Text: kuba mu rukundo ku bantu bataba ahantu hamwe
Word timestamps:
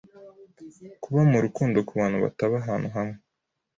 kuba 1.03 1.21
mu 1.31 1.37
rukundo 1.45 1.77
ku 1.87 1.93
bantu 1.99 2.17
bataba 2.25 2.55
ahantu 2.61 2.87
hamwe 2.95 3.17